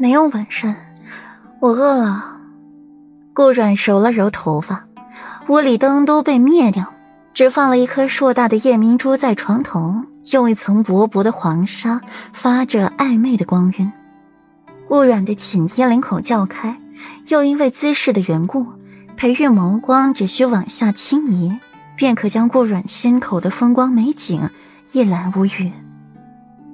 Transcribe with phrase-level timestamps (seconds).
[0.00, 0.74] 没有晚膳，
[1.60, 2.38] 我饿了。
[3.34, 4.86] 顾阮揉了揉头发，
[5.48, 6.94] 屋里灯都被灭掉，
[7.34, 9.94] 只放了一颗硕大的夜明珠在床头，
[10.32, 12.00] 用一层薄薄的黄纱
[12.32, 13.92] 发着暧昧的光晕。
[14.88, 16.80] 顾阮的锦衣领口较开，
[17.28, 18.66] 又因为姿势的缘故，
[19.18, 21.58] 裴玉眸光只需往下轻移，
[21.94, 24.48] 便可将顾阮心口的风光美景
[24.92, 25.70] 一览无余。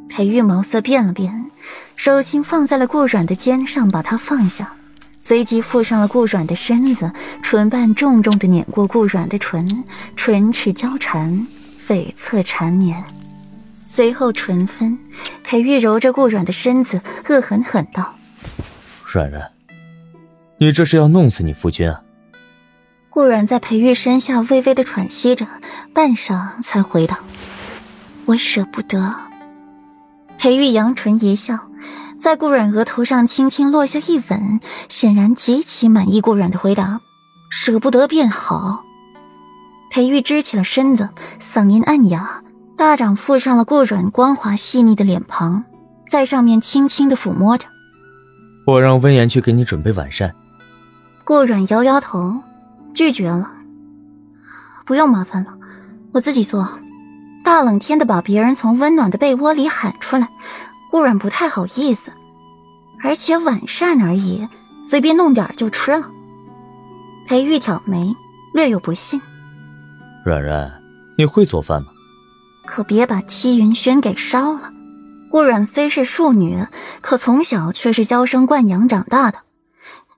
[0.09, 1.46] 裴玉眸色变了变，
[1.97, 4.73] 手轻放在了顾软的肩上，把他放下，
[5.21, 7.13] 随即附上了顾软的身子，
[7.43, 9.85] 唇瓣重重的碾过顾软的唇，
[10.15, 11.47] 唇齿交缠，
[11.79, 13.03] 悱恻缠绵。
[13.83, 14.99] 随后唇分，
[15.43, 18.17] 裴玉揉着顾软的身子，恶狠狠道
[19.11, 19.51] ：“软软，
[20.59, 22.03] 你这是要弄死你夫君啊！”
[23.09, 25.47] 顾软在裴玉身下微微的喘息着，
[25.95, 27.17] 半晌才回道
[28.27, 29.15] ：“我舍不得。”
[30.39, 31.71] 裴玉扬唇一笑，
[32.21, 37.01] 在顾阮额头上轻轻落下一吻，显然极其满意顾阮的回答。
[37.51, 38.85] 舍不得便好。
[39.91, 41.09] 裴玉支起了身子，
[41.41, 42.43] 嗓音暗哑，
[42.77, 45.65] 大掌附上了顾阮光滑细腻的脸庞，
[46.11, 47.67] 在上面轻轻的抚摸着。
[48.67, 50.35] 我让温言去给你准备晚膳。
[51.25, 52.37] 顾阮摇摇头，
[52.95, 53.51] 拒绝了。
[54.85, 55.55] 不用麻烦了，
[56.13, 56.69] 我自己做。
[57.47, 60.29] 大冷天的，把别人从温暖的被窝里喊出来，
[60.91, 62.11] 顾阮不太好意思。
[63.01, 64.49] 而且晚膳而已，
[64.85, 66.11] 随便弄点就吃了。
[67.29, 68.13] 裴玉挑眉，
[68.53, 69.23] 略有不信
[70.27, 70.73] ：“软软，
[71.17, 71.87] 你会做饭吗？
[72.67, 74.73] 可别把戚云轩给烧了。”
[75.31, 76.67] 顾阮虽是庶女，
[77.01, 79.39] 可从小却是娇生惯养长大的，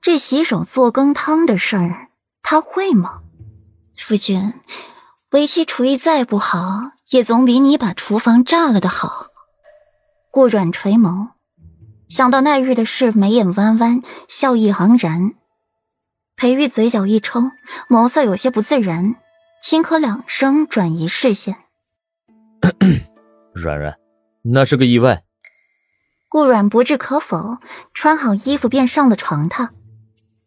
[0.01, 2.07] 这洗手做羹汤的事儿，
[2.41, 3.19] 她会吗？
[3.95, 4.51] 夫君，
[5.29, 6.93] 为妻厨艺再不好。
[7.09, 9.27] 也总比你把厨房炸了的好。
[10.31, 11.29] 顾阮垂眸，
[12.07, 15.33] 想到那日的事，眉眼弯弯，笑意盎然。
[16.35, 17.51] 裴玉嘴角一抽，
[17.89, 19.15] 眸色有些不自然，
[19.61, 21.57] 轻咳两声，转移视线。
[23.53, 23.95] 阮阮，
[24.43, 25.23] 那是个意外。
[26.29, 27.57] 顾阮不置可否，
[27.91, 29.69] 穿好衣服便上了床榻，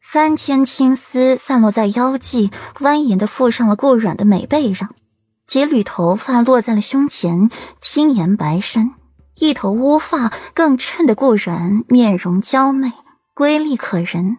[0.00, 4.94] 三千青丝散落在腰际，蜿蜒的附上了顾阮的美背上。
[5.52, 8.94] 几缕头发落在了胸前，轻颜白衫，
[9.36, 12.90] 一头乌发更衬得顾然面容娇媚，
[13.34, 14.38] 瑰丽可人。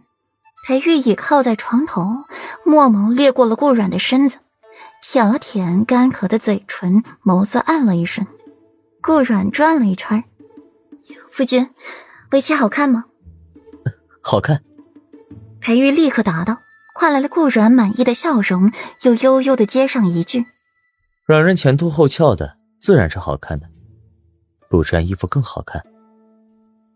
[0.65, 2.25] 裴玉倚靠在床头，
[2.65, 4.39] 墨眸掠过了顾软的身子，
[5.03, 8.25] 舔了舔干渴的嘴唇，眸子暗了一瞬。
[8.99, 10.23] 顾软转了一圈，
[11.29, 11.69] 夫君，
[12.31, 13.05] 围棋好看吗？
[14.19, 14.63] 好看。
[15.61, 16.57] 裴玉立刻答道，
[16.95, 18.71] 换来了顾软满意的笑容，
[19.03, 20.47] 又悠悠的接上一句。
[21.25, 23.65] 软人前凸后翘的，自然是好看的。
[24.69, 25.81] 不穿衣服更好看。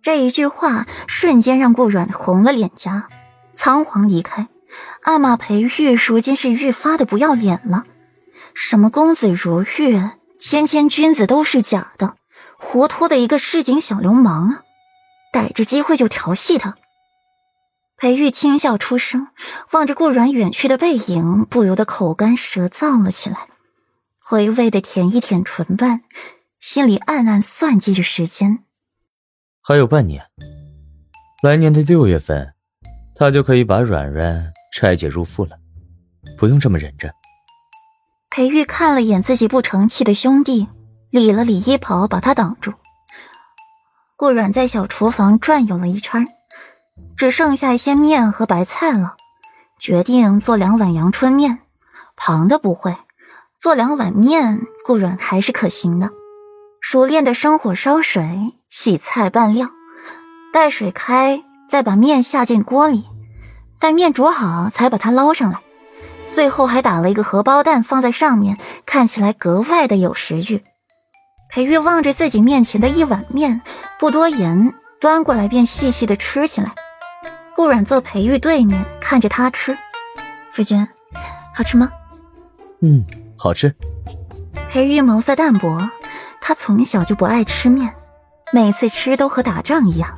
[0.01, 3.07] 这一句话瞬间让顾软红了脸颊，
[3.53, 4.49] 仓皇离开，
[5.03, 7.85] 阿玛裴玉如今是愈发的不要脸了。
[8.53, 9.97] 什么公子如玉，
[10.38, 12.15] 谦谦君子都是假的，
[12.57, 14.63] 活脱的一个市井小流氓啊！
[15.31, 16.75] 逮着机会就调戏他。
[17.97, 19.27] 裴玉轻笑出声，
[19.71, 23.47] 望着顾软远去的背影，不由得口干舌燥了起来。
[24.29, 26.01] 回味的舔一舔唇瓣，
[26.59, 28.65] 心里暗暗算计着时间。
[29.63, 30.21] 还有半年，
[31.41, 32.53] 来年的六月份，
[33.15, 35.51] 他就可以把软软拆解入腹了，
[36.38, 37.09] 不用这么忍着。
[38.29, 40.67] 裴玉看了眼自己不成器的兄弟，
[41.09, 42.73] 理了理衣袍，把他挡住。
[44.17, 46.27] 顾软在小厨房转悠了一圈，
[47.15, 49.15] 只剩下一些面和白菜了，
[49.79, 51.59] 决定做两碗阳春面，
[52.17, 52.94] 旁的不会。
[53.59, 56.12] 做两碗面，顾软还是可行的。
[56.79, 59.72] 熟练的生火烧水，洗菜拌料，
[60.53, 63.06] 待水开，再把面下进锅里，
[63.79, 65.59] 待面煮好才把它捞上来。
[66.29, 70.63] 最后还打了一个荷包蛋放在上面，看起来格外的有食欲。
[71.50, 73.62] 裴玉望着自己面前的一碗面，
[73.97, 76.75] 不多言，端过来便细细的吃起来。
[77.56, 79.75] 顾软坐裴玉对面，看着他吃。
[80.51, 80.88] 夫君，
[81.56, 81.89] 好吃吗？
[82.81, 83.04] 嗯。
[83.38, 83.75] 好吃。
[84.69, 85.89] 裴玉眸色淡薄，
[86.42, 87.94] 他从小就不爱吃面，
[88.51, 90.18] 每次吃都和打仗一样。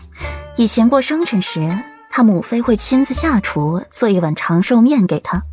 [0.58, 1.78] 以前过生辰时，
[2.10, 5.44] 他母妃会亲自下厨做一碗长寿面给他。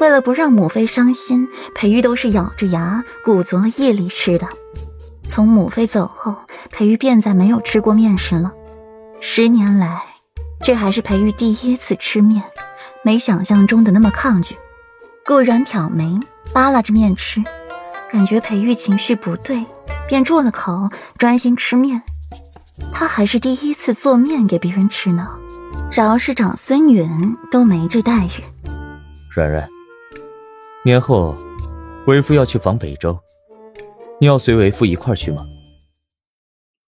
[0.00, 4.48] 为了不让母妃伤心，裴玉都是咬着牙鼓足了毅力吃的。
[5.26, 6.36] 从母妃走后，
[6.70, 8.52] 裴玉便再没有吃过面食了。
[9.20, 10.02] 十年来，
[10.62, 12.42] 这还是裴玉第一次吃面，
[13.02, 14.56] 没想象中的那么抗拒。
[15.26, 16.18] 顾然挑眉。
[16.52, 17.42] 扒拉着面吃，
[18.10, 19.64] 感觉裴玉情绪不对，
[20.08, 22.02] 便住了口，专心吃面。
[22.92, 25.28] 他还是第一次做面给别人吃呢。
[25.92, 27.08] 饶是长孙云
[27.50, 28.70] 都没这待遇。
[29.34, 29.68] 软软，
[30.84, 31.36] 年后
[32.06, 33.18] 为夫要去访北州，
[34.20, 35.44] 你要随为夫一块去吗？